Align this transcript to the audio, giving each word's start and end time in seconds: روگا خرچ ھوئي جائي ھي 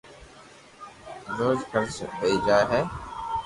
روگا 1.37 1.63
خرچ 1.71 1.95
ھوئي 2.17 2.35
جائي 2.45 2.65
ھي 2.71 2.81